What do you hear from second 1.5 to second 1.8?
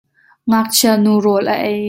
a ei.